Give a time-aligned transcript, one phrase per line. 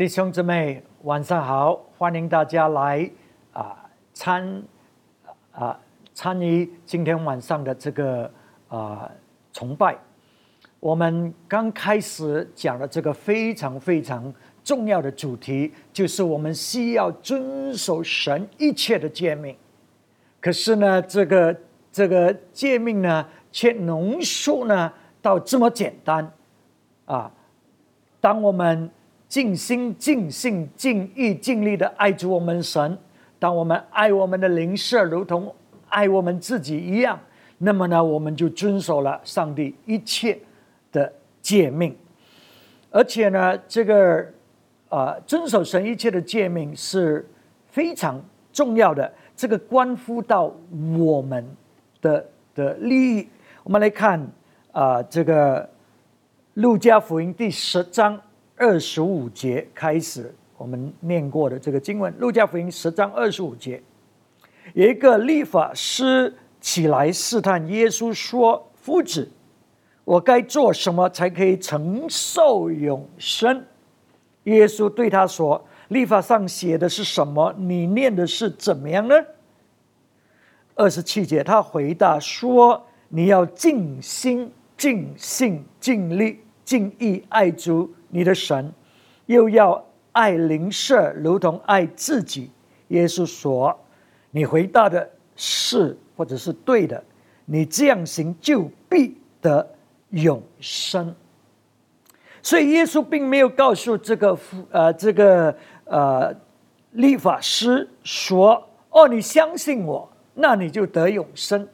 [0.00, 1.78] 弟兄姊妹，晚上好！
[1.98, 3.10] 欢迎大家来
[3.52, 3.84] 啊
[4.14, 4.62] 参
[5.52, 5.78] 啊
[6.14, 8.32] 参与今天晚上的这个
[8.68, 9.12] 啊
[9.52, 9.94] 崇拜。
[10.78, 14.32] 我们刚开始讲的这个非常非常
[14.64, 19.54] 重要的主题，就是我们需要遵守神一切的诫命。
[20.40, 21.54] 可是呢，这个
[21.92, 24.90] 这个诫命呢，却浓缩呢
[25.20, 26.32] 到这么简单
[27.04, 27.30] 啊！
[28.18, 28.90] 当我们
[29.30, 32.98] 尽心、尽性、尽意、尽力的爱主我们神，
[33.38, 35.54] 当我们爱我们的邻舍如同
[35.88, 37.16] 爱我们自己一样，
[37.58, 40.36] 那么呢，我们就遵守了上帝一切
[40.90, 41.96] 的诫命。
[42.90, 44.26] 而且呢，这个
[44.88, 47.24] 啊，遵守神一切的诫命是
[47.68, 48.20] 非常
[48.52, 50.52] 重要的，这个关乎到
[50.98, 51.48] 我们
[52.02, 53.28] 的的利益。
[53.62, 54.20] 我们来看
[54.72, 55.70] 啊，这个
[56.54, 58.20] 路加福音第十章。
[58.60, 63.82] 二十五节开始，我们念过的这个经文，《路加福音》十章二十五节，
[64.74, 69.26] 有一个立法师起来试探耶稣，说：“夫子，
[70.04, 73.64] 我该做什么才可以承受永生？”
[74.44, 77.54] 耶稣对他说：“立法上写的是什么？
[77.56, 79.14] 你念的是怎么样呢？”
[80.76, 88.72] 二十七节，他回答说：“你要尽心、尽性、尽力、敬意爱主。”你的神，
[89.26, 92.50] 又要爱邻舍如同爱自己。
[92.88, 93.76] 耶稣说
[94.30, 97.02] ：“你回答的是，或者是对的。
[97.44, 99.74] 你这样行，就必得
[100.10, 101.14] 永生。”
[102.42, 104.38] 所以耶稣并没有告诉这个
[104.70, 106.34] 呃这个呃
[106.92, 111.68] 立法师说：“哦，你相信我，那你就得永生。”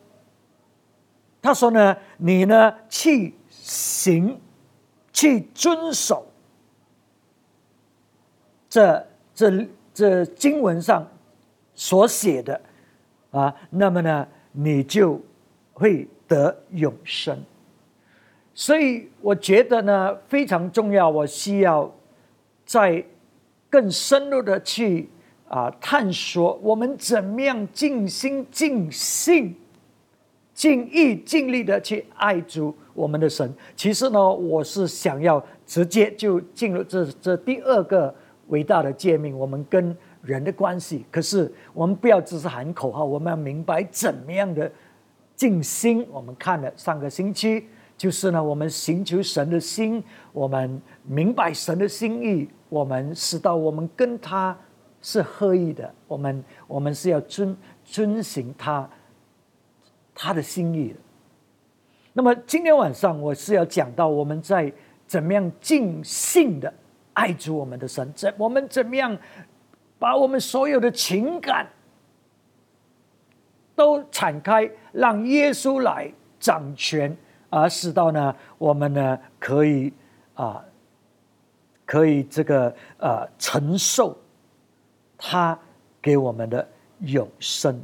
[1.40, 4.38] 他说呢：“你呢去行。”
[5.16, 6.26] 去遵守
[8.68, 11.08] 这这这经文上
[11.74, 12.60] 所写的
[13.30, 15.18] 啊，那么呢，你就
[15.72, 17.42] 会得永生。
[18.52, 21.90] 所以我觉得呢非常重要，我需要
[22.66, 23.02] 在
[23.70, 25.08] 更深入的去
[25.48, 29.56] 啊探索，我们怎么样尽心尽性。
[30.52, 33.54] 尽意尽力的去爱主我们的神。
[33.76, 38.12] 其实呢，我是想要直接就进入这这第二个
[38.48, 41.04] 伟大的诫命，我们跟人的关系。
[41.10, 44.72] 可是我们不要只是喊口号，我们要明白怎么样的
[45.36, 46.04] 尽心。
[46.10, 50.02] 我们看了上个星期，就是呢，我们寻求神的心，
[50.32, 54.58] 我们明白神的心意，我们知道我们跟他
[55.02, 55.94] 是合一的。
[56.08, 58.88] 我们我们是要遵遵行他。
[60.18, 60.94] 他的心意
[62.16, 64.72] 那么今天晚上我是要讲到我们在
[65.06, 66.72] 怎么样尽兴的
[67.12, 69.14] 爱主我们的神，怎我们怎么样
[69.98, 71.68] 把我们所有的情感
[73.74, 76.10] 都敞开，让耶稣来
[76.40, 77.14] 掌权，
[77.50, 79.92] 而使到呢我们呢可以
[80.32, 80.64] 啊
[81.84, 84.16] 可以这个呃承受
[85.18, 85.58] 他
[86.00, 86.66] 给我们的
[87.00, 87.78] 永生。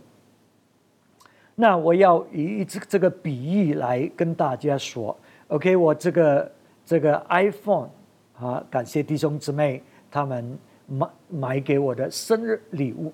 [1.62, 6.52] 那我要以这这个比喻来跟大家说，OK，我这个
[6.84, 7.88] 这个 iPhone
[8.36, 9.80] 啊，感谢弟兄姊妹
[10.10, 10.58] 他们
[10.88, 13.12] 买买给我的生日礼物，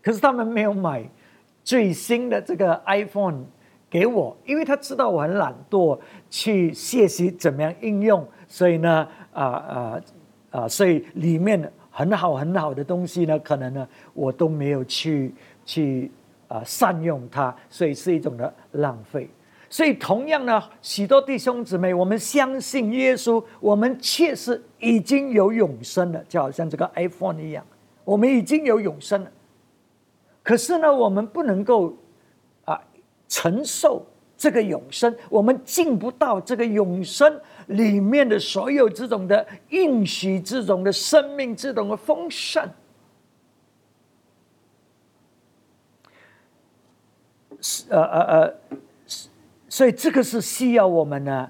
[0.00, 1.04] 可是他们没有买
[1.64, 3.42] 最新的这个 iPhone
[3.90, 5.98] 给我，因为他知道我很懒惰
[6.30, 10.00] 去学习怎么样应用，所以呢，啊啊
[10.52, 15.34] 啊，所以里面很好很好的东西呢，可能呢我都没有去
[15.64, 16.12] 去。
[16.48, 19.28] 啊，善用它，所以是一种的浪费。
[19.70, 27.66] 所以同样呢，许多弟兄姊妹，我们相信耶稣，我们确实已经有永生了，就好像这个 iPhone 一样，
[28.04, 29.30] 我们已经有永生了。
[30.44, 31.92] 可是呢，我们不能够
[32.64, 32.80] 啊
[33.26, 34.06] 承受
[34.36, 42.62] 这个永生，我们进不到这个永生里面的所有这种的应许、这种的生命、这种的丰盛。
[47.64, 48.54] 是呃呃呃，
[49.70, 51.48] 所以这个是需要我们呢。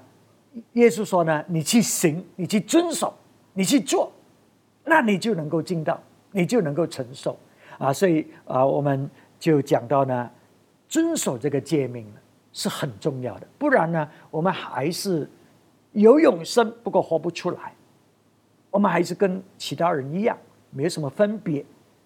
[0.71, 3.13] 耶稣说呢，你去行，你去遵守，
[3.51, 4.09] 你去做，
[4.85, 6.01] 那你就能够进到，
[6.31, 7.37] 你就能够承受
[7.77, 7.91] 啊。
[7.91, 10.31] 所以啊，我们就讲到呢，
[10.87, 12.07] 遵守这个诫命
[12.53, 13.47] 是很重要的。
[13.57, 15.29] 不然呢，我们还是
[15.91, 17.73] 有永生，不过活不出来，
[18.71, 20.37] 我们还是跟其他人一样，
[20.69, 21.65] 没有什么分别。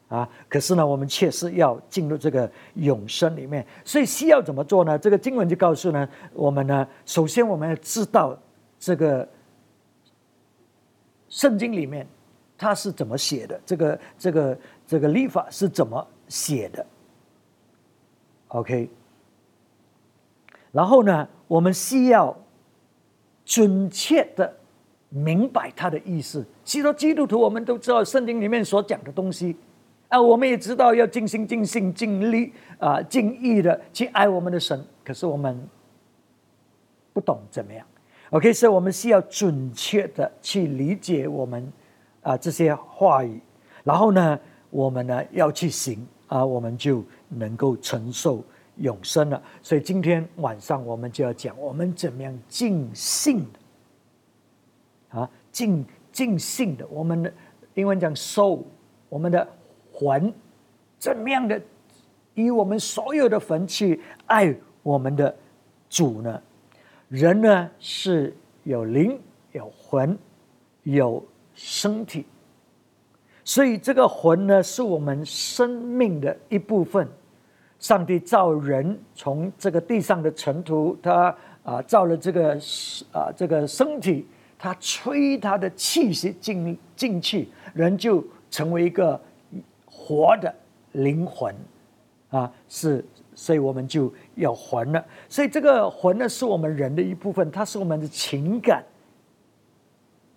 [0.09, 0.27] 啊！
[0.49, 4.97] 可是呢，我们确实要进入这个永生里面，所以需要怎么做呢？
[4.97, 8.37] 这个经文就告诉呢我们呢，首先我们要知道
[8.79, 9.27] 这个
[11.29, 12.07] 圣经里面
[12.57, 13.61] 他是怎么写的？
[13.63, 16.85] 这个这个这个立法是怎么写的
[18.47, 18.89] ？OK。
[20.71, 22.35] 然后呢，我们需要
[23.45, 24.51] 准确的
[25.09, 26.43] 明白他的意思。
[26.65, 29.55] 许多基督徒我们都知道圣经里面所讲的东西
[30.09, 34.83] 啊，我们也知道要尽心尽性尽力啊尽意的去爱我们的神。
[35.03, 35.67] 可是我们
[37.13, 37.85] 不懂怎么样。
[38.31, 41.71] OK，所以我们需要准确的去理解我们
[42.21, 43.39] 啊这些话语，
[43.83, 44.39] 然后呢，
[44.69, 48.43] 我们呢要去行啊，我们就能够承受
[48.77, 49.41] 永生了。
[49.63, 56.85] 所以今天晚上我们就要讲我们怎么样尽兴的啊，尽尽兴的。
[56.87, 57.33] 我们的
[57.73, 58.63] 英文讲 soul，
[59.07, 59.47] 我们的
[59.99, 60.33] 魂
[60.97, 61.61] 怎么样的
[62.33, 65.35] 以我们所有的魂去爱我们的
[65.89, 66.41] 主呢？
[67.09, 69.19] 人呢是有灵、
[69.51, 70.17] 有魂、
[70.83, 71.21] 有
[71.53, 72.25] 身体，
[73.43, 77.05] 所以这个魂呢是我们生命的一部分。
[77.79, 82.57] 上帝造人从这个地上的尘土，他啊造了这个
[83.11, 84.25] 啊这个身体，
[84.57, 89.19] 他吹他的气息进进去，人就成为一个
[89.99, 90.53] 活的
[90.93, 91.53] 灵魂
[92.29, 93.03] 啊是。
[93.35, 98.83] 所以我们就要魂了，所以这个魂呢，是我们人的一部分，它是我们的情感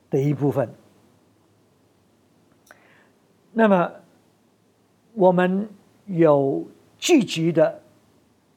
[0.08, 0.72] 的一部分。
[3.52, 3.90] 那么，
[5.14, 5.68] 我们
[6.06, 6.64] 有
[6.96, 7.80] 聚集的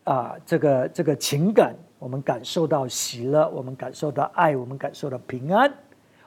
[0.04, 5.74] 啊，这个这个情感，我们感受到喜乐，我们感受到爱，我们感受到平安，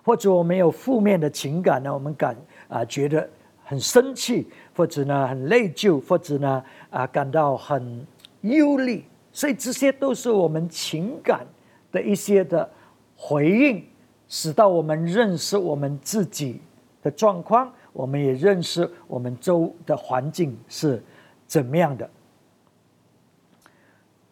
[0.03, 2.37] 或者我们有负面的情感呢，我们感
[2.67, 3.31] 啊觉得
[3.65, 4.49] 很生气，
[4.79, 6.63] 或者呢很内疚，或者呢。
[6.91, 8.07] 啊，感到很
[8.41, 11.47] 忧虑，所以这些都是我们情感
[11.93, 12.67] 的一些的
[13.15, 13.85] 回应，
[14.27, 16.63] 使到我们认识我们自己
[17.03, 21.03] 的状况，我们也认识我们周的环境是
[21.47, 22.09] 怎么样的。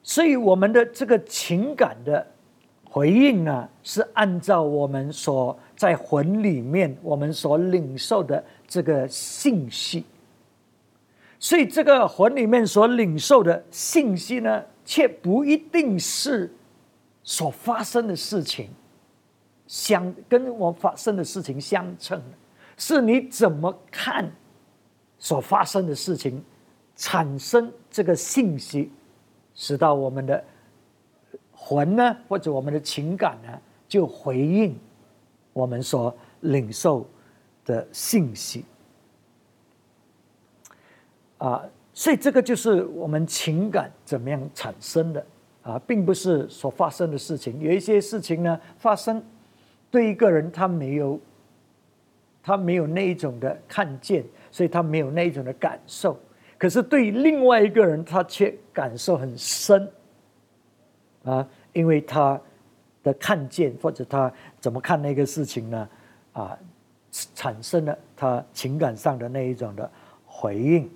[0.02, 2.26] 所以我们的这个情感的
[2.88, 10.06] 回应呢，是按照我们所在魂里面我们所领受的这个信息。
[11.46, 16.52] 所以，这个魂里面所领受的信息呢，却不一定是
[17.22, 18.68] 所发生的事情
[19.68, 22.36] 相跟我发生的事情相称的，
[22.76, 24.28] 是你怎么看
[25.20, 26.42] 所发生的事情，
[26.96, 28.90] 产生这个信息，
[29.54, 30.42] 使到我们的
[31.52, 33.56] 魂呢，或者我们的情感呢，
[33.86, 34.76] 就回应
[35.52, 37.08] 我们所领受
[37.64, 38.64] 的信息。
[41.38, 41.62] 啊，
[41.92, 45.26] 所以这个就是我们情感怎么样产生的
[45.62, 47.60] 啊，并不是所发生的事情。
[47.60, 49.22] 有一些事情呢发生，
[49.90, 51.20] 对一个人他没有，
[52.42, 56.18] 他没有那一种的看见，所以他没有那一种的感受。
[56.58, 59.90] 可是对另外一个人，他却感受很深
[61.24, 62.40] 啊，因为他
[63.02, 65.88] 的看见或者他怎么看那个事情呢？
[66.32, 66.58] 啊，
[67.34, 69.90] 产生了他情感上的那一种的
[70.24, 70.90] 回应。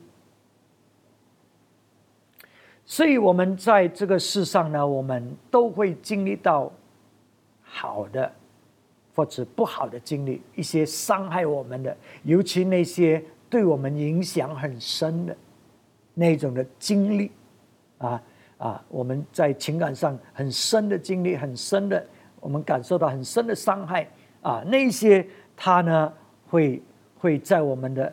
[2.91, 6.73] 所以，我们在这个世上呢，我们都会经历到
[7.63, 8.29] 好的
[9.15, 15.37] 或者不好的经历，一些伤害我们的，尤其那些对我们影响很深的
[16.14, 17.31] 那种的经历，
[17.99, 18.21] 啊
[18.59, 22.05] 啊，我们在情感上很深的经历，很深的，
[22.41, 24.05] 我们感受到很深的伤害
[24.43, 25.25] 啊，那些
[25.57, 26.12] 它呢，
[26.49, 26.83] 会
[27.17, 28.12] 会在我们的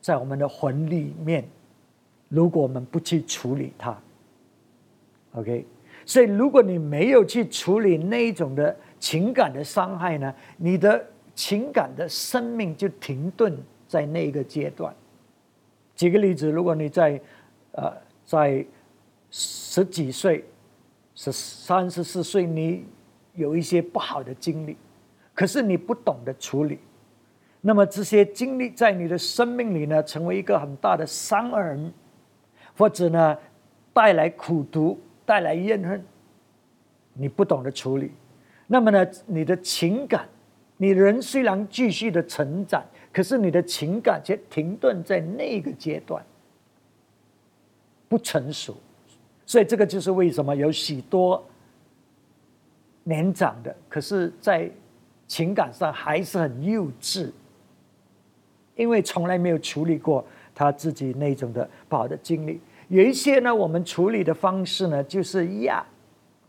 [0.00, 1.48] 在我们的魂里面。
[2.34, 3.96] 如果我们不去处理它
[5.34, 5.64] ，OK，
[6.04, 14.92] 所以如果你没有去处理那一种的情感的伤害呢，你的情感的生命就停顿在那个阶段。
[15.94, 17.20] 举个例子，如果你在
[17.70, 17.92] 呃
[18.24, 18.66] 在
[19.30, 20.44] 十几岁、
[21.14, 22.84] 十三十四岁，你
[23.34, 24.76] 有一些不好的经历，
[25.34, 26.80] 可是你不懂得处理，
[27.60, 31.92] 那么这些经历在你的生命里呢，成为一个很大的伤痕。
[32.76, 33.38] 或者呢，
[33.92, 36.04] 带来苦毒，带来怨恨，
[37.12, 38.10] 你不懂得处理，
[38.66, 40.28] 那么呢，你的情感，
[40.76, 46.24] 你人虽然继续的成长，可是你的情感却停顿在那个阶段，
[48.08, 48.76] 不成熟，
[49.46, 51.42] 所以这个就是为什么有许多
[53.04, 54.68] 年长的，可是在
[55.28, 57.30] 情感上还是很幼稚，
[58.74, 60.26] 因为从来没有处理过。
[60.54, 65.84] 他自己那种的不好的经历，有一些呢，我们处理的方式呢，就是压，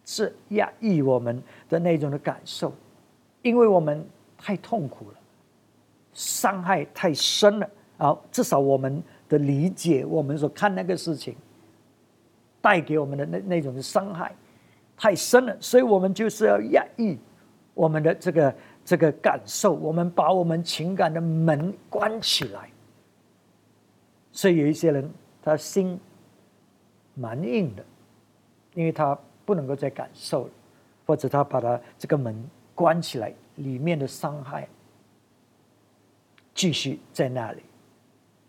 [0.06, 2.72] 是压抑我们的那种的感受，
[3.42, 4.08] 因为我们
[4.38, 5.16] 太痛苦了，
[6.14, 11.36] 伤害太深了啊，至少我们的理解，我们所看那个事情，
[12.62, 14.36] 带给我们的那那种的伤害
[14.96, 17.18] 太深了，所以我们就是要压抑
[17.74, 22.70] 我们的这个这个感受，我们把我们情感的门关起来。
[24.36, 25.10] 所以有一些人，
[25.42, 25.98] 他心
[27.14, 27.86] 蛮硬的，
[28.74, 30.52] 因为他不能够再感受了，
[31.06, 32.36] 或者他把他这个门
[32.76, 34.68] 关起来，里面的伤害
[36.54, 37.64] 继续在那里，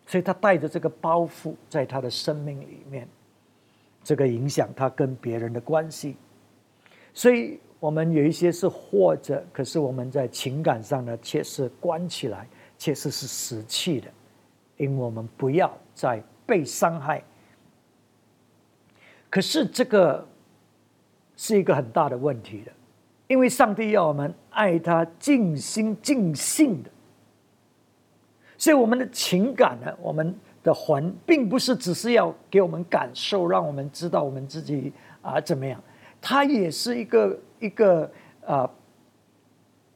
[0.07, 3.07] 所以他带着这个包袱在他的生命里面，
[4.03, 6.17] 这个影响他跟别人的关系。
[7.15, 14.11] 所以我们有一些是活着，可是我们在情感上呢，却是关起来，确实是死气的。
[14.77, 17.23] 因为我们不要再被伤害，
[19.31, 20.27] 可是这个
[21.37, 22.73] 是一个很大的问题的，
[23.27, 26.91] 因为上帝要我们爱他尽心尽性的，
[28.59, 34.93] 所以我们的情感呢，我们的魂，并不是只是要给我们感受，让我们知道我们自己
[35.23, 35.83] 啊怎么样，
[36.21, 38.11] 它也是一个一个
[38.45, 38.71] 啊，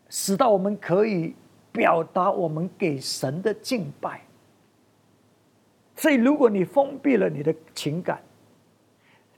[0.08, 1.34] 使到我们可以
[1.70, 4.22] 表达我们给神的敬拜。
[6.00, 8.18] 所以，如果你封闭了你的情感，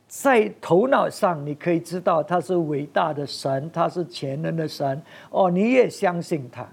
[0.06, 6.64] 在头脑上你可以知道他是伟大的神，他是全能的神，哦，你也相信他。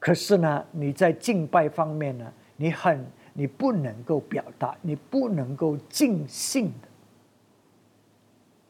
[0.00, 6.88] 可是呢，你在敬拜方面呢，你很你不能够表达，你不能够尽兴的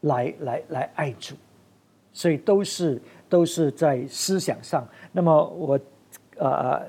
[0.03, 1.35] 来来来爱主，
[2.13, 4.87] 所以都是都是在思想上。
[5.11, 5.81] 那么我
[6.37, 6.83] 呃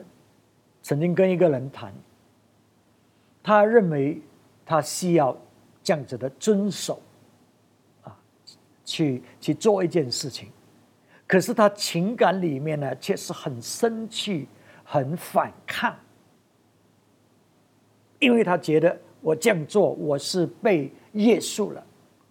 [0.82, 1.94] 曾经跟一个人谈。
[3.50, 4.22] 他认为
[4.64, 5.36] 他需要
[5.82, 7.02] 这样子的遵守，
[8.04, 8.16] 啊，
[8.86, 10.50] 去去做一件事情，
[11.26, 14.48] 可是他情感里面呢，却是很生气、
[14.84, 15.96] 很反抗，
[18.20, 21.84] 因为他觉得我这样做我是被约束了，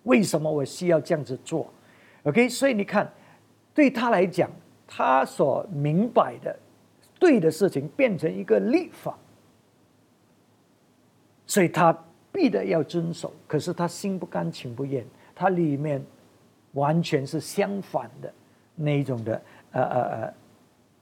[0.05, 1.69] 为什么我需要这样子做
[2.23, 3.13] ？OK，所以你看，
[3.75, 4.49] 对他来讲，
[4.87, 6.57] 他所明白的
[7.19, 9.19] 对的事情，变成一个立法。
[11.49, 11.97] 所以他
[12.31, 16.01] 必得要遵守，可是他心不甘情不愿，他里面
[16.75, 18.33] 完全是相反的
[18.77, 20.35] 那一种的，呃呃呃，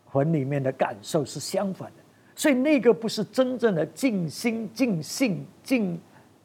[0.06, 2.02] 魂里面的感受是相反的，
[2.36, 6.00] 所以那个不是真正的尽心尽性尽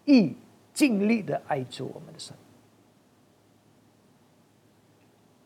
[0.05, 0.35] 意
[0.73, 2.35] 尽力的爱主我们的神，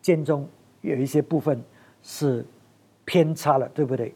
[0.02, 0.48] 间中
[0.80, 1.62] 有一些部分
[2.02, 2.46] 是
[3.04, 4.16] 偏差了，对不对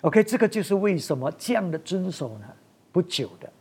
[0.00, 2.46] ？OK，这个就是为什么这样的遵守呢？
[2.90, 3.52] 不久的。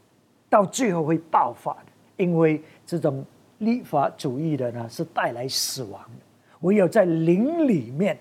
[0.56, 3.26] 到最后会爆发的，因为这种
[3.58, 6.58] 立法主义的呢，是带来死亡的。
[6.62, 8.18] 唯有在灵里面，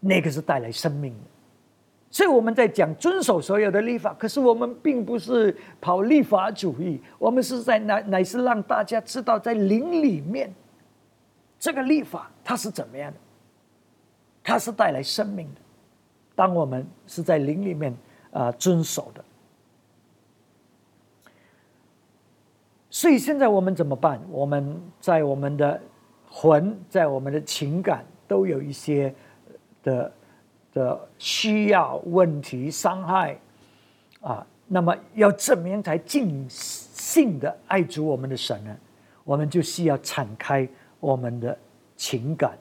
[0.00, 1.20] 那个是带来生命的。
[2.10, 10.52] 所以我们在讲遵守所有的立法，可是我们并不是跑立法主义，我们是在乃乃是让大家知道，在灵里面，
[11.60, 13.18] 这个立法它是怎么样的，
[14.42, 15.60] 它是带来生命的。
[16.34, 17.96] 当我们是在灵里面
[18.32, 19.24] 啊遵守的。
[22.96, 24.18] 所以现在我们怎么办？
[24.30, 25.78] 我们在我们的
[26.30, 29.14] 魂，在我们的情感都有一些
[29.82, 30.10] 的
[30.72, 33.38] 的需要、问题、伤害
[34.22, 34.46] 啊。
[34.66, 38.74] 那么要怎么样才尽性的爱主我们的神呢？
[39.24, 40.66] 我们就需要敞开
[40.98, 41.54] 我们的
[41.98, 42.56] 情感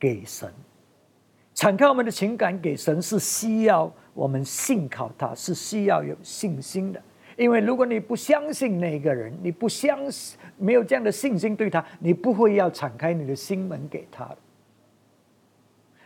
[0.00, 0.50] 给神，
[1.52, 6.98] 敞开我们的情感给神，是需要我们信靠他，是需要有信心的。
[7.36, 14.28] 因为如果你不相信那个人，你不相信，没有这样的信心对他，你不会要敞开你的心门给他。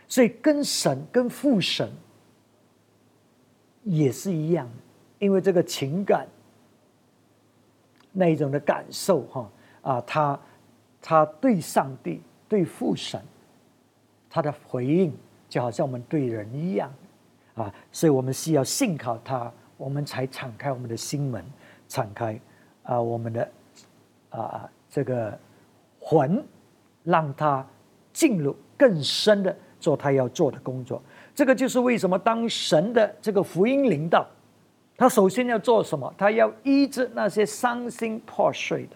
[0.07, 1.91] 所以跟神、跟父神
[3.83, 4.69] 也是一样，
[5.19, 6.25] 因为这个情感
[8.13, 10.39] 那一种的感受，哈啊，他
[11.01, 13.21] 他对上帝、对父神，
[14.29, 15.13] 他的回应
[15.49, 16.93] 就好像我们对人一样
[17.55, 19.51] 啊，所以我们需要信靠他。
[19.77, 21.43] 我们才敞开我们的心门，
[21.87, 22.39] 敞开
[22.83, 23.49] 啊，我们的
[24.29, 25.37] 啊这个
[25.99, 26.43] 魂，
[27.03, 27.65] 让他
[28.11, 31.01] 进入更深的做他要做的工作。
[31.35, 34.27] 这个就是为什么当神的这个福音领导，
[34.97, 36.11] 他首先要做什么？
[36.17, 38.95] 他要医治那些伤心破碎的，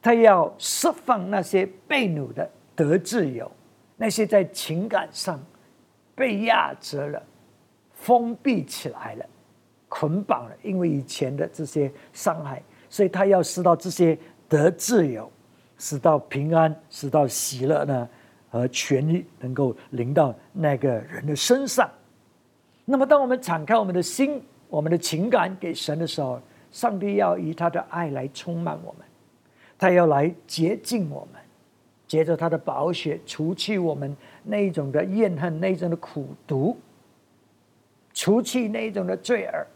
[0.00, 3.50] 他要释放那些被掳的得自由，
[3.96, 5.40] 那些在情感上
[6.14, 7.22] 被压制了。
[8.06, 9.26] 封闭起来了，
[9.88, 14.16] 捆绑了，因为以前的这些伤害，所以他要使到这些
[14.48, 15.28] 得自由，
[15.76, 18.08] 使到平安，使到喜乐呢？
[18.48, 21.90] 和权利能够临到那个人的身上。
[22.84, 29.04] 那么，当我们敞开我们的心、我们的情感给神的时候，上帝要以他的爱来充满我们，
[29.76, 31.42] 他要来洁净我们，
[32.06, 36.78] 接着他的宝血除去我们那一种的怨恨、那一种的苦毒，
[38.16, 39.66] 除去那一种的罪恶。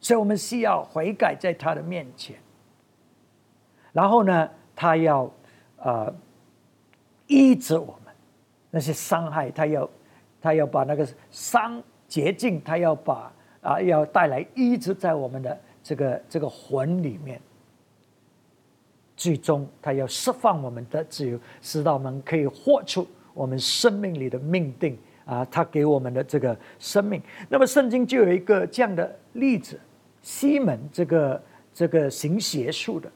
[0.00, 2.36] 所以我们需要悔改在他的面前。
[3.92, 5.30] 然后呢，他要
[5.78, 6.12] 啊
[7.26, 8.14] 医治我们
[8.70, 9.90] 那些伤害，他要
[10.40, 17.40] 他要把那个伤洁净，他要把啊要带来医治在我们的这个这个魂里面。
[19.16, 24.98] 最终，他要释放我们的自由，使到我们可以活出我们生命里的命定
[25.32, 25.46] 啊！
[25.50, 27.22] 他给我们的这个生命。
[27.48, 29.78] 那么，圣经就有一个这样的例子。
[30.24, 31.42] 西门这个
[31.74, 33.10] 这个行邪术的，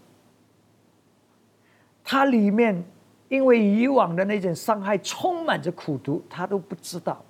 [2.03, 2.85] 他里面
[3.29, 7.25] 因为以往的那种伤害充满着苦毒，他都不知道，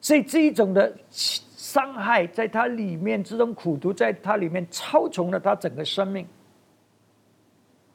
[0.00, 6.24] 所以这一种的伤害在他里面，这种苦毒在他里面超重了他整个生命。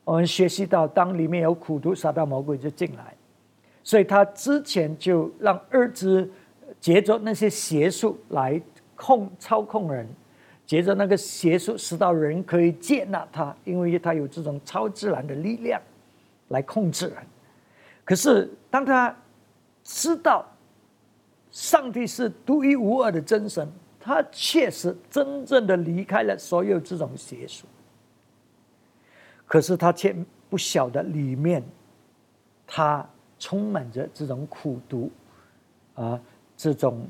[0.03, 3.13] 我们学习到，当里面有苦毒，撒旦魔鬼就进来，
[3.83, 6.29] 所以他之前就让儿子
[6.79, 8.61] 接着那些邪术来。
[9.03, 10.07] 控操控人，
[10.63, 15.81] 接着那个邪术使到人可以接纳他，因为他有这种超自然的力量
[16.49, 17.17] 来控制人。
[18.05, 19.17] 可是当他
[19.83, 20.45] 知道
[21.49, 23.67] 上帝是独一无二的真神，
[23.99, 27.65] 他确实真正的离开了所有这种邪术。
[29.47, 30.15] 可是他却
[30.47, 31.63] 不晓得里面
[32.67, 33.03] 他
[33.41, 35.11] 充满着这种苦毒
[35.95, 36.21] 啊，
[36.55, 37.07] 这种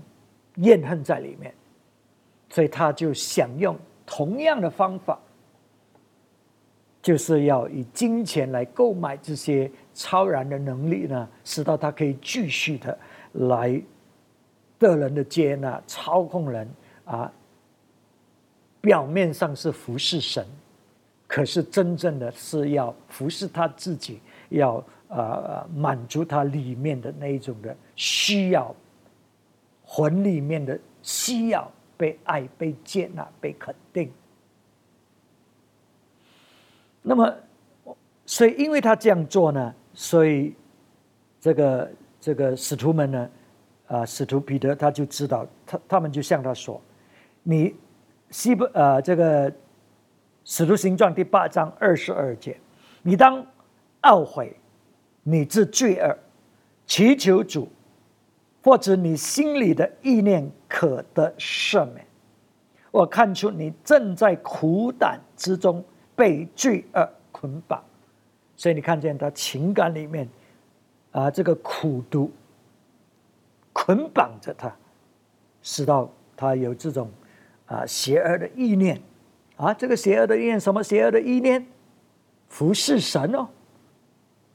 [0.56, 1.54] 怨恨在里面。
[2.50, 5.20] 所以他就想用同样的方法，
[7.02, 12.98] 就是要以金钱来购买这些超然的能力呢，使到他可以继续的
[13.34, 13.82] 来
[14.80, 16.70] 得人的接纳、操控人
[17.04, 17.32] 啊。
[18.82, 20.46] 表面上是服侍神，
[21.28, 28.76] 可是真正的是要服侍他自己，要呃满足他里面的那一种的需要，
[29.84, 31.72] 魂里面的需要。
[32.02, 34.12] 被爱、被接纳、被肯定。
[37.04, 37.32] 那么，
[38.26, 40.56] 所以因为他这样做呢，所以
[41.40, 43.30] 这个这个使徒们呢，
[43.86, 46.82] 啊，使徒彼得他就知道，他他们就向他说
[47.44, 47.76] ：“你
[48.32, 49.54] 西不呃这个
[50.44, 52.58] 使徒行传第八章二十二节，
[53.04, 53.46] 你当
[54.02, 54.56] 懊悔，
[55.24, 56.18] 你之罪恶，
[56.86, 57.70] 祈求主。”
[58.64, 62.06] 或者你心里的意念可得赦免，
[62.92, 65.84] 我看出你正在苦胆之中
[66.16, 67.84] 被罪恶捆绑，
[68.56, 70.30] 所以你看见他情感里面
[71.12, 72.32] 啊，这个苦毒
[73.74, 74.72] 捆绑着他，
[75.64, 76.08] 使到
[76.38, 77.10] 他有这种
[77.66, 79.02] 啊邪恶的意念
[79.56, 81.66] 啊，这个邪恶的意念什么邪恶的意念？
[82.48, 83.48] 服侍神哦，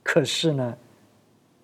[0.07, 0.77] 可是呢，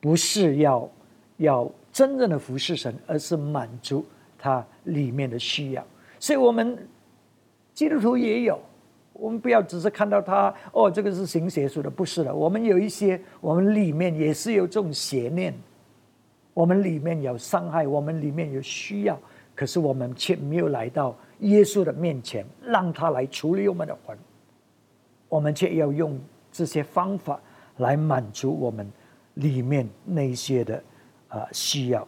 [0.01, 0.91] 不是要
[1.37, 1.71] 要。
[1.93, 4.03] 真正的服侍神，而是满足
[4.39, 5.87] 他里面的需要。
[6.19, 6.89] 所以，我们
[7.75, 8.59] 基督徒也有，
[9.13, 12.35] 我们不要只是看到他哦，这个是行邪术的，不是的。
[12.35, 15.55] 我们有一些，我们里面也是有这种邪念，
[16.55, 19.21] 我们里面有伤害，我们里面有需要，
[19.55, 24.17] 可是我们却没有来到耶稣的面前，让他来处理我们的魂。
[25.29, 26.19] 我们却要用
[26.51, 27.39] 这些方法
[27.83, 28.91] 来满足我们
[29.35, 30.83] 里面那些的。
[31.33, 32.07] 啊，需要，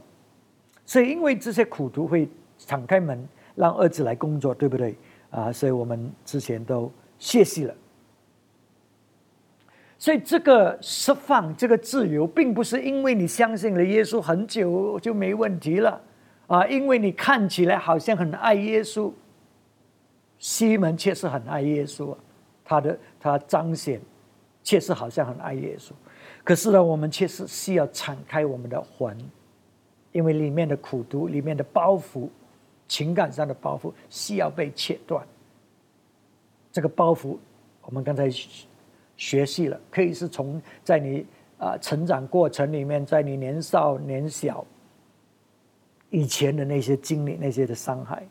[0.85, 4.95] 所以因为这些苦徒会敞开门让儿子来工作，对不对？
[5.31, 7.75] 啊，所以我们之前都谢息了。
[9.97, 15.99] 所以这个释放、这个自由，并不是因为你相信了耶稣很久就没问题了
[16.47, 19.11] 啊，因为你看起来好像很爱耶稣。
[20.39, 22.15] 西门确实很爱耶稣，
[22.63, 23.99] 他的他彰显
[24.65, 25.93] 确实好像很爱耶稣。
[26.43, 29.17] 可是呢，我们确实需要敞开我们的魂，
[30.13, 32.29] 因为里面的苦毒、里面的包袱、
[32.89, 35.25] 情感上的包袱需要被切断。
[36.73, 37.37] 这个包袱，
[37.83, 38.29] 我们刚才
[39.17, 41.25] 学习了，可以是从在你
[41.57, 44.67] 啊成长过程里面，在你年少年小
[46.11, 48.27] 以前的那些经历、那些的伤害。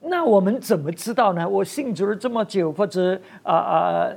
[0.00, 1.48] 那我们怎么知道呢？
[1.48, 4.12] 我信主了这么久，或者啊啊。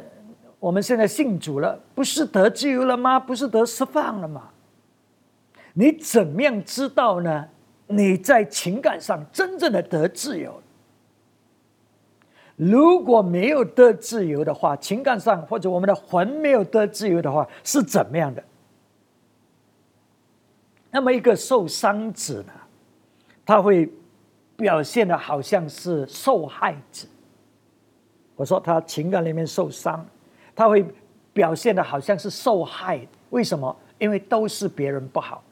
[0.66, 3.20] 我们现在信主了，不是得自由了吗？
[3.20, 4.50] 不是得释放了吗？
[5.74, 7.48] 你怎么样知道呢？
[7.86, 10.60] 你在情感上真正的得自由？
[12.56, 18.44] 如果没有得自由的话，情感上或者我们的魂没有得自由的话，是怎么样的？
[20.90, 22.54] 那么一个受伤者呢，
[23.46, 23.88] 他会
[24.58, 27.08] 表现的好像是受害者。
[28.36, 30.04] 我说他情感里面受伤，
[30.56, 30.86] 他会
[31.34, 33.00] 表现的好像是受害。
[33.32, 33.76] 为什么？
[34.00, 35.44] 因为都是别人不好，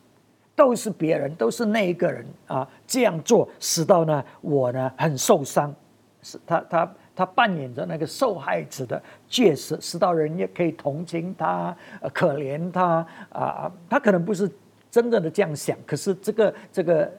[0.56, 5.74] 都是别人，都是那一个人啊这样做，使到呢我呢很受伤。
[6.22, 13.72] 是他他他扮演着那个受害者的角色，使到人也可以同情他，呃可怜他啊。
[13.90, 14.50] 他可能不是。
[14.94, 17.12] 真正的这样想，可是这个这个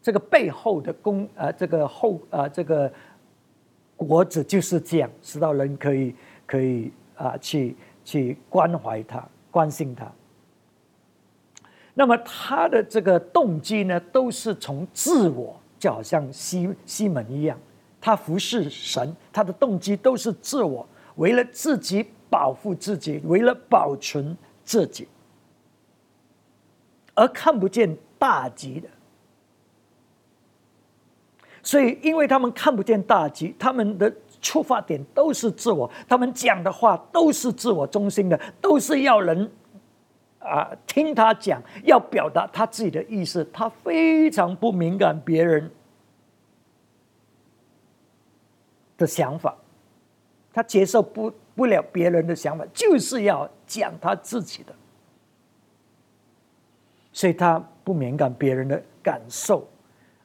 [0.00, 2.88] 这个背后的功啊，这个后啊，这个
[3.96, 6.14] 果子就是这样，使到人可以
[6.50, 10.10] 可以啊，去去关怀他、关心他。
[11.94, 17.56] 那么他的这个动机呢，都是从自我，就好像西西门一样，
[18.00, 20.84] 他服侍神，他的动机都是自我，
[21.14, 25.06] 为了自己保护自己，为了保存自己。
[27.14, 28.88] 而看不见大局的，
[31.62, 39.50] 所以因为他们看不见大局，他们的出发点都是自我，他们讲的话都是自我中心的，都是要人
[40.38, 43.44] 啊听他讲，要表达他自己的意思。
[43.52, 45.70] 他非常不敏感别人
[48.96, 49.54] 的想法，
[50.52, 54.74] 他接受不不了别人的想法，就是要讲他自己的。
[57.12, 59.68] 所以他不敏感别人的感受，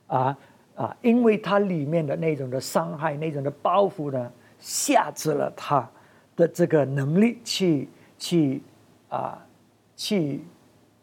[0.07, 0.37] 啊
[0.75, 5.89] 啊，因为他里面的那种的伤害、那种的包袱呢，限制了他
[6.35, 8.61] 的这个能力去去
[9.09, 9.43] 啊
[9.95, 10.41] 去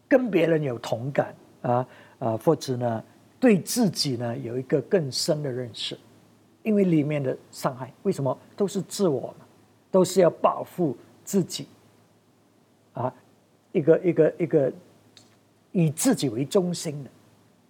[0.07, 1.87] 跟别人有同感啊
[2.19, 3.03] 啊，或者呢
[3.39, 5.97] 对自己呢有一个更深的认识，
[6.61, 9.33] 因为里面的伤害，为什么都是自我，
[9.91, 11.67] 都是要保护自己
[12.93, 13.13] 啊，
[13.71, 14.71] 一个一个一个。
[15.75, 17.09] 以自己为中心的，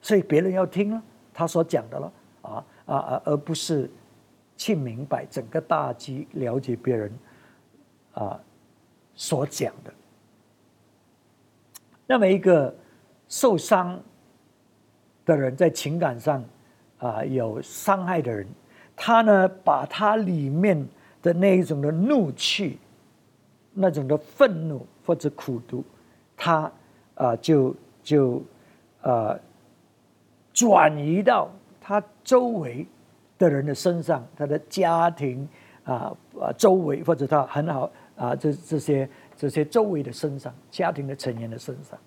[0.01, 1.01] 所以别人要听了
[1.33, 3.89] 他所讲的了啊啊，而不是
[4.55, 7.11] 去明白整个大局，了解别人
[8.13, 8.39] 啊
[9.15, 9.93] 所讲的。
[12.05, 12.73] 那么一个
[13.27, 13.99] 受伤
[15.25, 16.43] 的人，在情感上
[16.99, 18.47] 啊有伤害的人，
[18.95, 20.87] 他呢把他里面
[21.21, 22.77] 的那一种的怒气、
[23.73, 25.83] 那种的愤怒或者苦毒，
[26.37, 26.71] 他
[27.15, 27.75] 啊就。
[28.05, 28.43] 就，
[29.01, 29.39] 呃，
[30.53, 31.49] 转移到
[31.81, 32.85] 他周围
[33.37, 35.49] 的人的身上，他的家庭
[35.83, 41.99] 啊啊周围，或者他很好啊这这些这些周围的身上，家庭的成员的身上。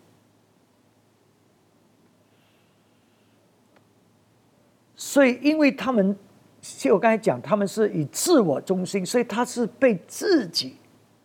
[4.94, 6.16] 所以，因为他们，
[6.60, 10.76] 就我刚才讲，他们是以自我中心，所以他是被自己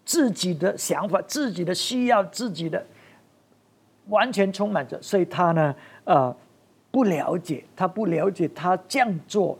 [0.04, 2.86] 自己的想法、自己的需要、自己的。
[4.08, 6.36] 完全充满着，所以他呢，呃，
[6.92, 9.58] 不了解，他不了解他这样做，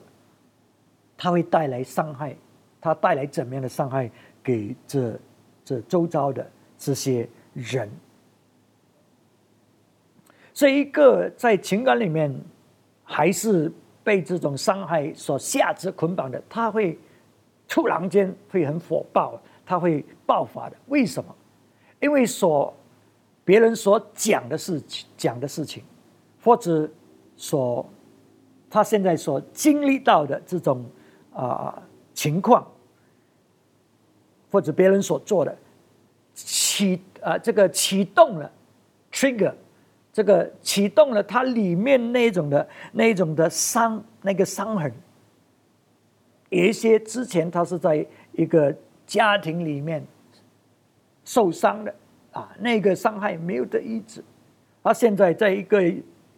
[1.18, 2.36] 他会带来伤害，
[2.80, 4.12] 他带来怎么样的伤害
[4.44, 5.18] 给这
[5.64, 6.46] 这周遭的
[6.78, 7.90] 这些人？
[10.54, 12.36] 这一个在情感里面
[13.04, 13.72] 还是
[14.04, 17.00] 被这种伤害所下肢捆绑的，他会
[17.68, 20.76] 突然间会很火爆，他会爆发的。
[20.88, 21.36] 为什么？
[22.00, 22.74] 因为所。
[23.44, 25.84] 别人所讲的事情，讲的事情，
[26.44, 26.88] 或者
[27.42, 27.84] 所
[28.70, 30.86] 他现在所经历到的这种
[31.34, 31.82] 啊
[32.14, 32.64] 情况，
[34.52, 35.58] 或者别人所做的
[36.36, 38.52] 启啊这个启动了
[39.12, 39.52] trigger，
[40.14, 44.94] 这个启动了它里面那种的那种的伤那个伤痕，
[46.50, 48.72] 有一些之前他是在一个
[49.08, 50.06] 家庭里面
[51.26, 51.92] 受伤的。
[52.34, 54.24] 啊，那个伤害没有得医治，
[54.82, 55.84] 他现在在一个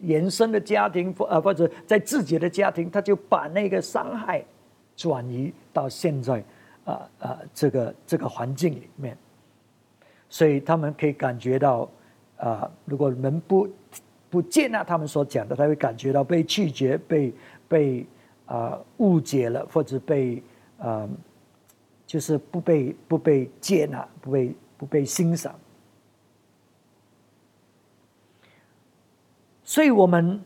[0.00, 4.44] 延伸的家庭，呃或者在自己的家庭，他就把那个伤害
[4.96, 6.44] 转移到现在
[6.84, 9.16] 啊啊这个这个环境里面，
[10.28, 11.88] 所以他们可以感觉到
[12.36, 13.68] 啊，如果人不
[14.28, 17.32] 不接纳他们所讲的，他会感觉到被拒绝、被
[17.68, 18.06] 被
[18.46, 20.42] 啊误解了，或者被
[20.78, 21.08] 啊
[22.06, 25.54] 就是不被不被接纳、不被不被欣赏。
[29.64, 30.40] 所以，我们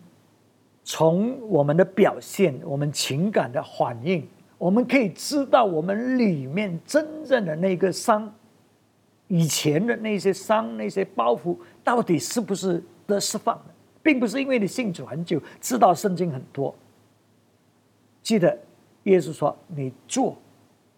[0.84, 4.26] 从我们的表现、我们情感的反应，
[4.56, 8.32] 我们可以知道我们里面真正的那个伤，
[9.26, 16.74] 以前的那些伤、那些包袱，到底是不是得释放的，并不是因为你信主很久，知道圣经很多。
[18.22, 18.56] 记得
[19.02, 20.36] 耶稣说：“你做，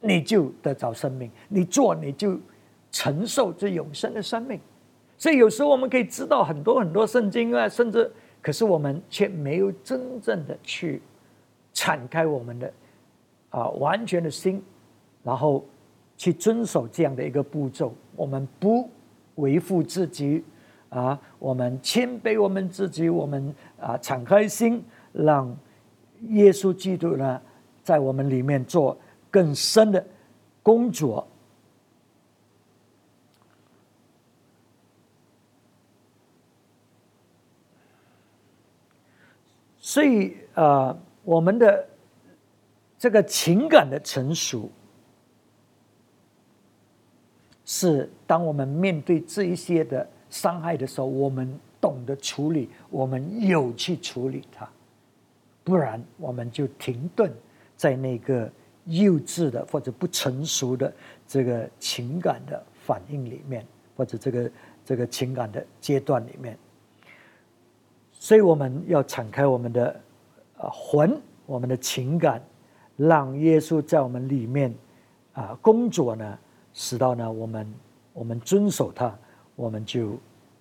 [0.00, 2.38] 你就得着生命；你做，你就
[2.92, 4.60] 承受这永生的生命。”
[5.20, 11.02] 所以有时候我们可以知道很多很多圣经啊，甚至可是我们却没有真正的去
[11.74, 12.72] 敞开我们的
[13.50, 14.62] 啊完全的心，
[15.22, 15.62] 然后
[16.16, 17.92] 去遵守这样的一个步骤。
[18.16, 18.88] 我们不
[19.34, 20.42] 维护自己
[20.88, 25.54] 啊，我们谦卑我们自己，我们啊敞开心，让
[26.30, 27.38] 耶稣基督呢。
[27.82, 28.96] 在我们里面做
[29.30, 30.04] 更深的
[30.62, 31.26] 工作，
[39.90, 41.84] 所以呃，我们的
[42.96, 44.70] 这个情感的成熟，
[47.64, 54.70] 是当我们面对这一些的伤害的时候，我们懂得处理，我们有去处理它，
[55.64, 57.28] 不然我们就停顿。
[57.76, 58.48] 在那个
[58.84, 60.94] 幼稚的或者不成熟的
[61.26, 64.50] 这个情感的反应里面，或者这个
[64.84, 66.56] 这个情感的阶段里面，
[68.20, 70.00] 所以我们要敞开我们的
[70.58, 72.40] 呃魂，我们的情感，
[72.96, 74.72] 让耶稣在我们里面
[75.32, 76.38] 啊工作呢，
[76.72, 77.74] 使到呢我们
[78.12, 79.12] 我们遵守他，
[79.56, 80.16] 我们就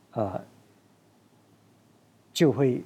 [0.09, 0.41] 啊
[2.33, 2.83] 就会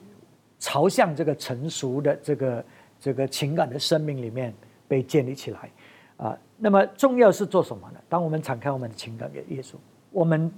[0.59, 2.65] 朝向这个成熟的这个。
[3.03, 4.53] 这个情感的生命里面
[4.87, 5.69] 被建立起来，
[6.15, 7.99] 啊，那么重要是做什么呢？
[8.07, 9.73] 当我们敞开我们的情感给耶稣，
[10.09, 10.49] 我们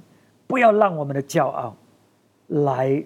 [0.46, 1.76] 不要让我们的骄傲
[2.50, 3.04] 来，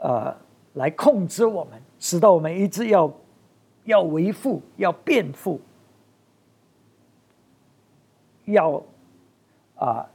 [0.00, 0.36] 呃，
[0.74, 3.12] 来控制我们，使到我们一直要
[3.84, 5.60] 要维护、要辩护、
[8.44, 8.82] 要
[9.76, 10.06] 啊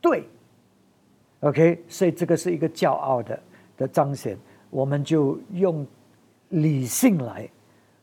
[0.00, 0.24] 对
[1.40, 3.40] ，OK，所以这个是一个骄傲的
[3.76, 4.36] 的彰显，
[4.70, 5.86] 我们就用。
[6.50, 7.46] 理性来，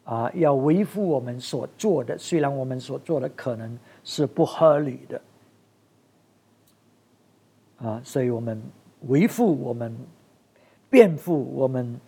[0.04, 5.22] 啊，要维护我们所做的，虽然我们所做的可能是不合理的，
[7.78, 8.62] 啊，所以我们
[9.08, 9.98] 维护我们
[10.96, 12.00] 辩护我们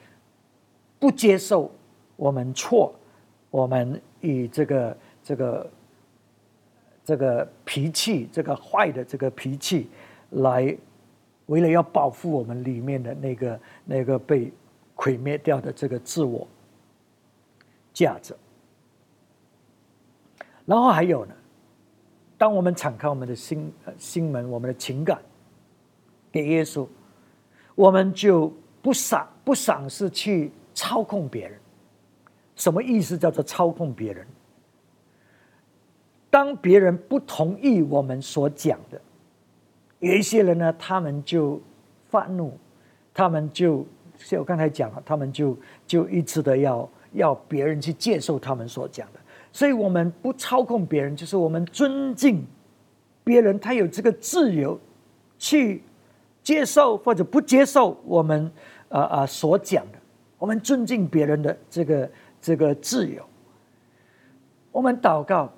[0.97, 1.69] 不接受
[2.15, 2.95] 我们错，
[3.51, 5.71] 我们以这个这个
[7.03, 9.89] 这个脾气，这个坏的这个脾气
[10.29, 10.73] 来，
[11.47, 14.49] 为了要保护我们里面的那个那个被。
[14.99, 16.47] 毁灭掉的这个自我
[17.93, 18.35] 价值，
[20.65, 21.35] 然后还有呢，
[22.35, 25.21] 当我们敞开我们的心心门，我们的情感
[26.31, 26.87] 给耶稣，
[27.75, 28.51] 我们就
[28.87, 31.59] 不赏不赏是去操控别人。
[32.55, 33.17] 什么意思？
[33.17, 34.25] 叫做操控别人？
[36.29, 39.01] 当别人不同意我们所讲的，
[39.99, 41.61] 有一些人呢，他们就
[42.09, 42.57] 发怒，
[43.13, 43.85] 他们就。
[44.19, 49.19] 像我刚才讲了，他们就就一直的要要别人去接受他们所讲的，
[49.51, 52.47] 所以我们不操控别人，就是我们尊敬
[53.25, 54.79] 别人，他有这个自由
[55.37, 55.83] 去
[56.41, 58.49] 接受或者不接受我们
[58.89, 59.97] 啊啊所讲的，
[60.37, 62.09] 我们尊敬别人的这个
[62.41, 63.23] 这个自由。
[64.71, 65.51] 我们祷告，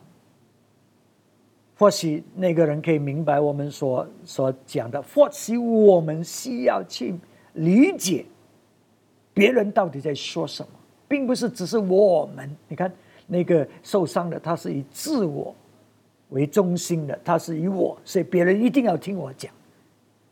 [1.77, 7.13] 或许那个人可以明白我们所所讲的，或许我们需要去
[7.53, 8.25] 理解。
[9.33, 10.69] 别人到底在说什么，
[11.07, 12.49] 并不是只是我们。
[12.67, 12.91] 你看
[13.27, 15.55] 那个受伤的，他是以自我
[16.29, 19.51] 为中心的，他是以我，所以别人一定要听我讲。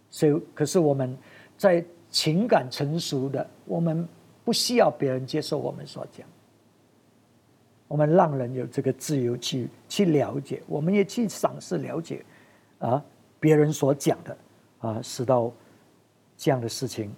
[0.10, 1.18] 所以，可是我们
[1.58, 4.08] 在情感成熟的，我们
[4.44, 6.28] 不需要别人接受我们所讲。
[7.88, 12.26] 我们让人有这个自由去去了解，我们也去尝试了解
[12.80, 13.04] 啊
[13.40, 14.38] 别人所讲的
[14.80, 15.52] 啊，使到
[16.36, 17.16] 这样的事情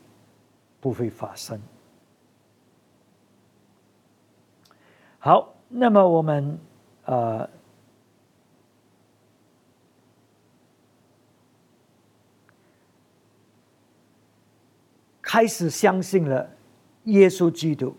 [0.79, 1.59] 不会发生。
[5.17, 6.57] 好，那么我们
[7.05, 7.49] 呃
[15.31, 16.49] 开始相信了
[17.03, 17.95] 耶稣基督，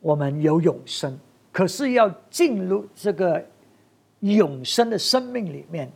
[0.00, 1.16] 我们有永生。
[1.52, 3.40] 可是要进入这个
[4.18, 5.88] 永生的生命里面，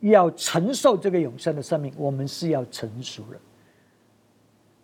[0.00, 3.40] 要承受这个永生的生命，我们是要成熟了。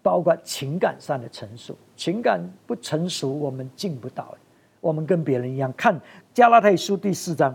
[0.01, 4.35] 包括情感上的成熟，情感不成熟，我们进不到。
[4.81, 6.01] 我们跟别人一样，看
[6.33, 7.55] 加拉太书第四章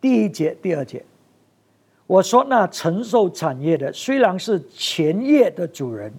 [0.00, 1.04] 第一节、第二节，
[2.06, 6.12] 我说那承受产业的虽然是前业的主人，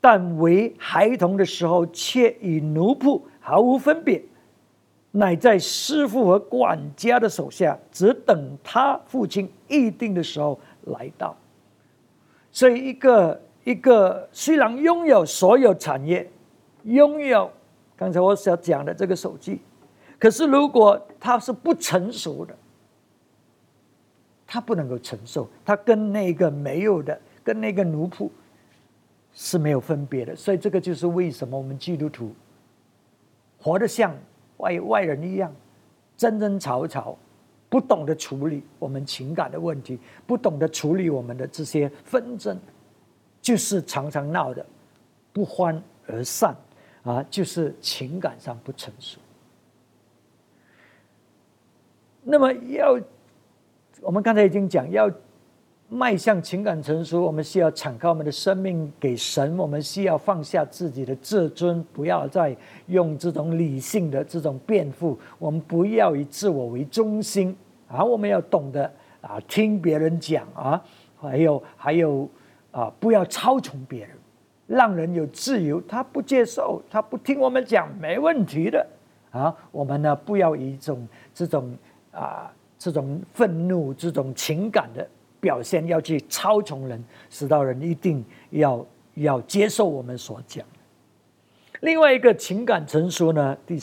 [0.00, 4.22] 但为孩童的时候，却与奴仆毫无分别，
[5.10, 11.36] 乃在师傅和管家的手下，只等他父亲预定的时候来到。
[12.50, 13.40] 所以一个。
[13.66, 16.30] 一个虽然拥有所有产业，
[16.84, 17.50] 拥有
[17.96, 19.60] 刚才我所讲的这个手机，
[20.20, 22.54] 可是如果它是不成熟的，
[24.56, 28.30] 他不能够承受，他跟那个没有的，跟那个奴仆
[29.34, 30.34] 是没有分别的。
[30.34, 32.34] 所以这个就是为什么我们基督徒
[33.60, 34.16] 活得像
[34.56, 35.54] 外外人一样，
[36.16, 37.18] 争争吵吵，
[37.68, 42.58] 不懂得处理我们情感的问题，不懂得处理我们的这些纷争，
[43.42, 44.64] 就是常常闹的
[45.34, 46.56] 不欢而散。
[47.02, 49.20] 啊，就是情感上不成熟。
[52.24, 52.98] 那么要，
[54.02, 55.10] 我们刚才已经讲，要
[55.88, 62.56] 迈向情感成熟，我们需要敞开我们的生命给神，我们需要放下自己的自尊，不要再
[62.86, 67.56] 用这种理性的这种辩护，我们不要以自我为中心
[67.88, 70.82] 啊，我们要懂得啊听别人讲啊，
[71.20, 72.28] 还有还有
[72.70, 74.10] 啊，不要超从别人。
[74.68, 78.84] 让人有自由，他不接受，他不听我们讲，没问题的
[79.30, 79.54] 啊。
[79.70, 81.72] 我们呢，不要以一种这种
[82.10, 82.52] 啊
[82.86, 85.04] 这种愤怒、这种情感的
[85.40, 90.64] 表现，要去超从人，使到人一定要要接受我们所讲。
[91.80, 93.76] 另外一个情感成熟呢，第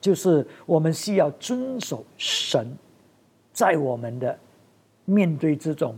[0.00, 2.76] 就是我们需要遵守神
[3.52, 4.36] 在我们的
[5.04, 5.94] 面对这种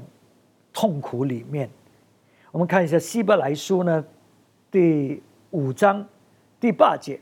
[0.74, 1.70] 痛苦里面。
[2.50, 4.04] 我们看一下希伯来书呢。
[4.70, 6.06] 第五章
[6.60, 7.18] 第八节，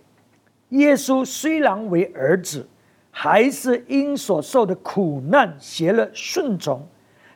[0.70, 2.66] 耶稣虽然为儿子，
[3.10, 6.86] 还是因所受的苦难学了顺从。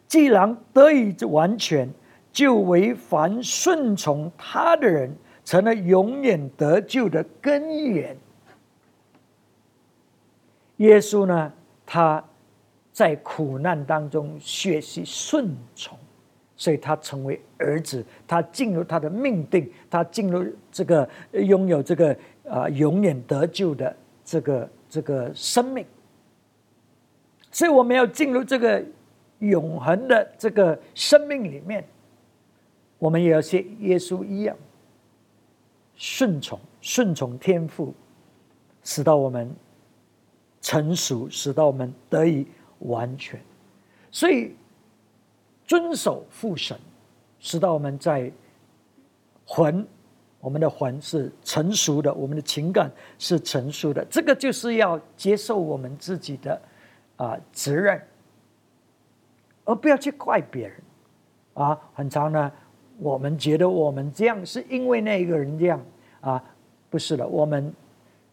[0.06, 1.88] 既然得以完全，
[2.32, 8.16] 就为凡顺从他的人成了永远得救的根源。
[10.76, 11.52] 耶稣呢，
[11.84, 12.22] 他
[12.92, 15.98] 在苦难当中学习顺从。
[16.56, 22.16] 所以他成为儿子，他进入他的命定，他进入这个拥有这个
[22.48, 25.84] 啊永远得救的这个这个生命。
[27.50, 28.80] 所以我们要进入这个
[29.40, 31.84] 永恒的这个生命里面，
[32.98, 34.56] 我们也要像耶稣一样
[35.96, 37.92] 顺从，顺从天赋，
[38.84, 39.52] 使到我们
[40.60, 42.46] 成熟，使到我们得以
[42.78, 43.40] 完全。
[44.10, 44.54] 所以。
[45.66, 46.78] 遵守父神，
[47.40, 48.30] 使到我们在
[49.46, 49.86] 魂，
[50.44, 54.04] 我们的魂是成熟的，我们的情感是成熟的。
[54.10, 56.60] 这个就是要接受我们自己的
[57.16, 57.98] 啊责任，
[59.64, 60.76] 而不要去怪别人
[61.54, 61.80] 啊。
[61.94, 62.52] 很长呢，
[62.98, 65.82] 我们觉得我们这样是因为那个人这样
[66.20, 66.44] 啊，
[66.90, 67.26] 不是的。
[67.26, 67.72] 我们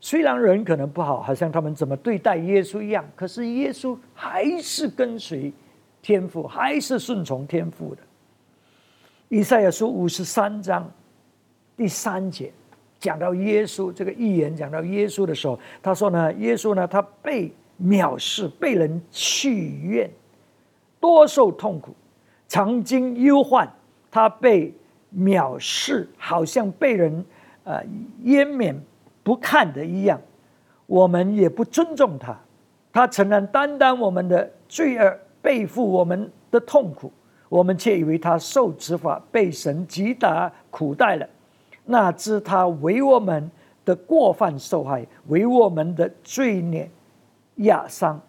[0.01, 5.53] 虽然人可能不好，好像他们怎么对待耶稣一样，可是耶稣还是跟随。
[6.01, 8.01] 天赋还是顺从天赋的。
[9.29, 10.91] 以赛亚书五十三章
[11.81, 12.53] 第三节
[12.99, 20.07] 讲到耶稣这个预言，讲到耶稣的时候，他说呢，耶稣呢，他被藐视，被人弃怨，
[20.99, 21.95] 多受痛苦，
[22.47, 23.67] 曾经忧患，
[24.11, 24.71] 他被
[25.17, 27.25] 藐视，好像被人
[27.63, 27.83] 呃
[28.23, 28.79] 湮免
[29.23, 30.21] 不看的一样。
[30.85, 32.39] 我们也不尊重他，
[32.93, 35.17] 他承认担当我们的罪恶。
[35.41, 37.11] 背负我们的痛苦，
[37.49, 41.27] 我们却以为他受执法，被神击打苦待了。
[41.85, 43.49] 那知他为我们
[43.83, 46.89] 的过犯受害，为我们的罪孽
[47.57, 48.21] 压伤。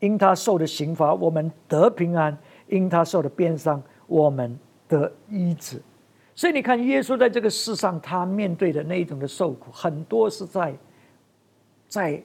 [0.00, 2.32] 因他受的刑罚，我们得平安；
[2.68, 5.80] 因他受的鞭伤，我们得医治。
[6.34, 10.74] 所以你看，耶稣在这个世上，他面对的那一种的受苦，很多是在
[11.88, 12.22] 在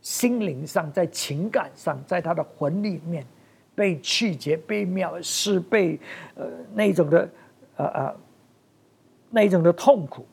[0.00, 3.26] 心灵上，在情感上，在他的魂里面。
[3.74, 5.98] 被拒绝、被藐视、被
[6.34, 7.26] 呃那种的
[7.76, 8.14] 呃呃
[9.34, 10.24] 那一种的痛苦，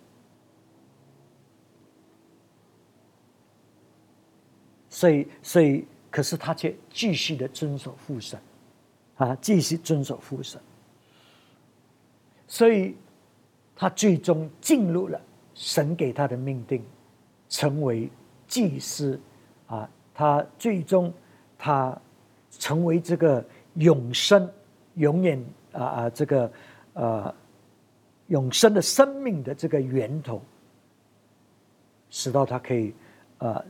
[4.89, 8.39] 所以所以，可是他却继续的遵守父神，
[9.15, 10.61] 啊，继续遵守父神，
[12.45, 12.95] 所以
[13.75, 15.19] 他最终进入了
[15.55, 16.83] 神给他的命定，
[17.47, 18.11] 成为
[18.47, 19.19] 祭司，
[19.67, 21.13] 啊，他最终
[21.57, 21.99] 他。
[22.57, 23.45] 成为这个
[23.75, 24.51] 永生、
[24.95, 26.51] 永远啊啊，这个
[26.93, 27.33] 呃
[28.29, 30.41] 永生的生命的这个源头，
[32.09, 32.93] 使到它可以
[33.39, 33.63] 呃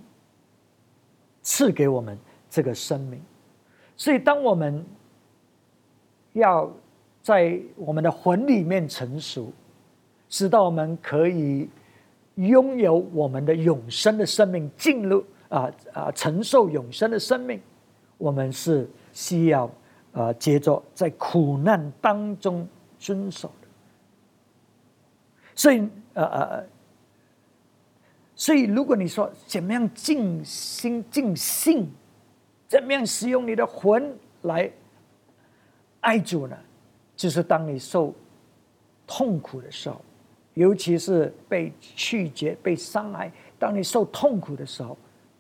[1.42, 2.18] 赐给我们
[2.50, 3.22] 这个生命。
[3.98, 4.86] 所以，当我们
[6.34, 6.72] 要
[7.22, 9.52] 在我们的魂里面成熟，
[10.30, 11.70] 使到我们可以
[12.36, 17.60] 拥有我们的永生的生命，进入啊啊承受永生的生命。
[18.18, 19.70] 我们是需要，
[20.12, 23.52] 呃，接着在苦难当中遵守。
[25.60, 26.66] 所以，呃呃，
[28.34, 31.86] 所以，如果你说怎么样静心、静性，
[32.66, 34.72] 怎么样使用你的魂来
[36.00, 36.58] 爱主呢？
[37.14, 38.16] 就是当你受
[39.06, 40.00] 痛苦的时候，
[40.54, 43.30] 尤其是被拒绝、被伤害，
[43.60, 44.98] 当你受痛苦的时候，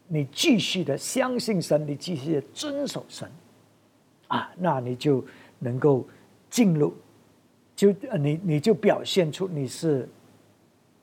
[0.09, 3.31] 你继续的相信神，你继续的遵守神，
[4.27, 5.23] 啊，那你就
[5.59, 6.05] 能够
[6.49, 6.93] 进入，
[7.79, 10.05] 就你你就表现出你是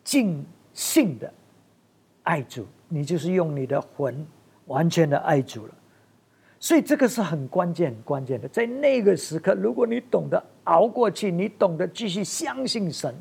[0.04, 1.32] 尽性的
[2.22, 4.26] 爱主，你就是用你的魂
[4.66, 5.74] 完全的爱主了。
[6.60, 8.46] 所以这个是很关键、很关键的。
[8.48, 13.14] 在那个时刻，如果你懂得熬过去，你懂得继续相信神，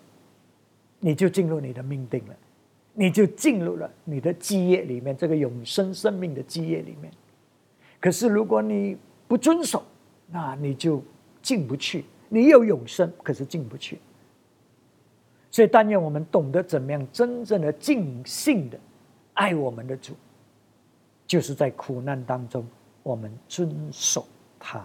[1.00, 2.36] 你就进入你的命定了，
[2.92, 7.10] 你就进入了你的基业里面，这个永生生命的基业里面。
[8.02, 8.98] 可是如果你
[9.30, 9.82] 不遵守，
[10.30, 11.02] 那你就
[11.42, 12.04] 进不去。
[12.30, 14.00] 你有永生，可是进不去。
[15.52, 18.78] 所以但愿我们懂得怎么样真正的尽兴的
[19.34, 20.14] 爱我们的主，
[21.26, 22.66] 就是在苦难当中。
[23.04, 24.26] 我们遵守
[24.60, 24.84] 它，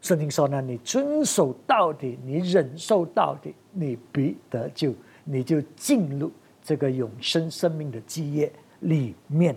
[0.00, 4.94] 圣经说呢，你遵守到底，你忍受到底，你必得救，
[5.24, 8.50] 你就进入这个永生生命的基业
[8.80, 9.54] 里面。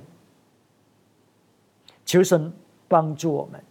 [2.05, 2.51] 求神
[2.89, 3.63] 帮助我们，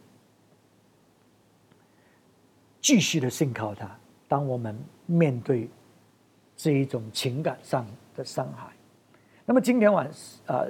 [2.87, 3.91] 继续的信靠他。
[4.29, 5.69] 当我们面对
[6.57, 7.85] 这一种情感上
[8.15, 8.71] 的伤害，
[9.45, 10.69] 那么今天晚上呃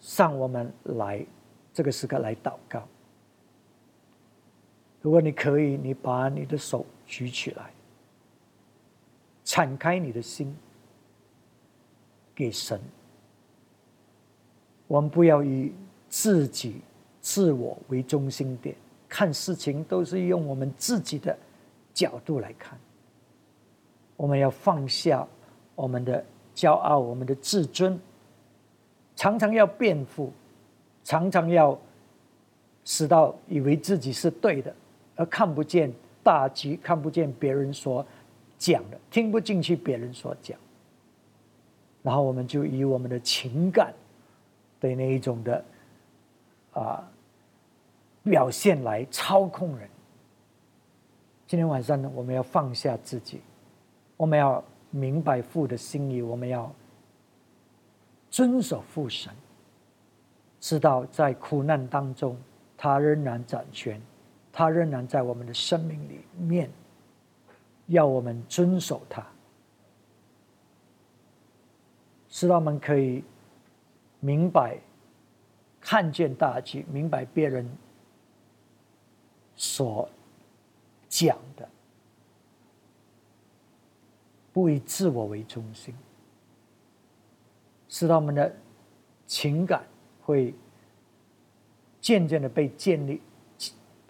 [0.00, 1.26] 上我们来。
[1.72, 2.82] 这个时刻来祷告。
[5.00, 7.70] 如果你可以，你把你的手举起来，
[9.44, 10.54] 敞开你的心
[12.34, 12.80] 给神。
[14.88, 15.72] 我们不要以
[16.08, 16.80] 自己、
[17.20, 18.74] 自我为中心点，
[19.08, 21.38] 看事情都是用我们自己的
[21.94, 22.78] 角度来看。
[24.16, 25.26] 我们要放下
[25.74, 26.24] 我们的
[26.54, 27.98] 骄傲、我们的自尊，
[29.16, 30.32] 常常要辩护。
[31.02, 31.76] 常常要
[32.84, 34.72] 使到以为自己是对的，
[35.16, 35.90] 而看不见
[36.22, 38.06] 大局，看不见别人所
[38.58, 40.56] 讲的，听不进去别人所讲，
[42.02, 43.94] 然后我们就以我们的情感
[44.78, 45.64] 的那一种的
[46.74, 47.10] 啊
[48.22, 49.88] 表现来操控人。
[51.50, 53.40] 今天晚上呢，我们要放下自己，
[54.16, 56.72] 我们要明白父的心意，我们要
[58.30, 59.32] 遵守父神。
[60.60, 62.36] 知道在苦难当中，
[62.76, 64.00] 他仍然掌权，
[64.52, 66.70] 他仍然在我们的生命里面，
[67.88, 69.26] 要我们遵守他。
[72.28, 73.24] 使我们可以
[74.20, 74.78] 明白、
[75.80, 77.68] 看见大局，明白别人
[79.56, 80.08] 所
[81.20, 81.68] 讲的，
[84.52, 85.94] 不以自我为中心，
[87.88, 88.54] 使他们的
[89.26, 89.84] 情感。
[90.22, 90.54] 会
[92.00, 93.20] 渐渐的被建立，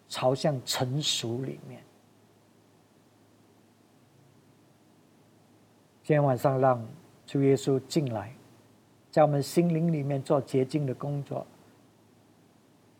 [0.06, 1.82] 朝向成熟里面。
[6.02, 6.86] 今天晚上让
[7.26, 8.34] 主耶稣进来，
[9.10, 11.46] 在我们心灵里面做洁净的工作。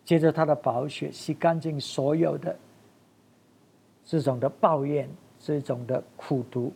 [0.02, 2.58] 接着他的宝血洗干净所有的
[4.11, 5.08] 这种的抱怨、
[5.38, 6.72] 这种的苦毒，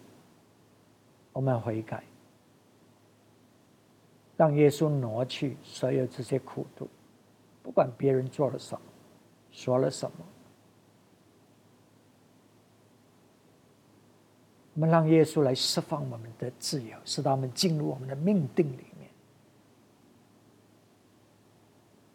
[1.33, 2.05] 我们悔改。
[4.37, 6.89] 让耶稣挪去所有这些苦毒，
[7.61, 8.87] 不管别人做了什么，
[9.51, 10.17] 说了什么，
[14.75, 19.11] 我们让耶稣来释放我们的自由，使他们进入我们的命定里面，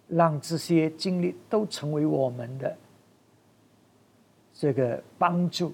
[0.08, 2.78] 让这些经历都成为我们的
[4.60, 5.74] 这个帮助，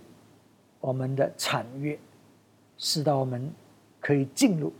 [0.79, 1.97] 我们的产业，
[2.77, 3.51] 使到我们
[3.99, 4.71] 可以进入。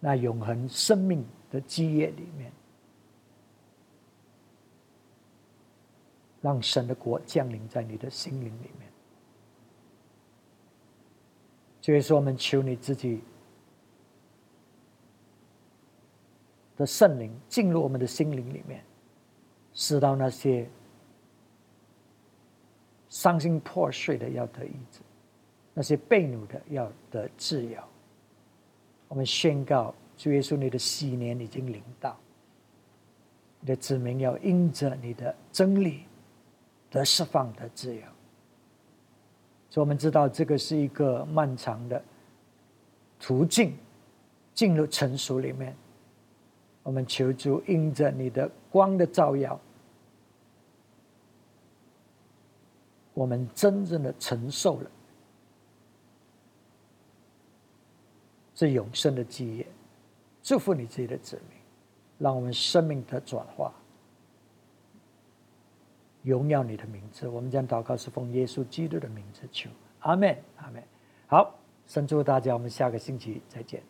[0.00, 2.50] 那永恒生命的基业里面，
[6.40, 8.90] 让神的国降临在你的心灵里面。
[11.82, 13.20] 就是说我们求你自己
[16.74, 18.82] 的圣灵进入我们的心灵里面，
[19.74, 20.66] 使到那些
[23.16, 25.00] 伤心破碎的要得医治，
[25.72, 27.80] 那些被掳的要得自由。
[29.08, 32.14] 我们宣告，主耶稣，你的喜年已经临到，
[33.60, 36.02] 你的子民要因着你的真理
[36.90, 38.02] 得释放的自由。
[39.70, 42.04] 所以我们知道，这个是一个漫长的
[43.18, 43.74] 途径，
[44.52, 45.74] 进入成熟里面。
[46.82, 49.58] 我们求主因着你的光的照耀，
[53.16, 54.90] 我们真正的承受了。
[58.54, 59.66] 是永生的基业，
[60.42, 61.58] 祝福你自己的子民，
[62.18, 63.72] 让我们生命的转化，
[66.22, 67.26] 荣耀你的名字。
[67.26, 70.82] 我们将祷告是奉耶稣基督的名字求，阿门，阿门。
[71.26, 71.54] 好，
[71.86, 73.82] 神祝大家，我们下个星期再见。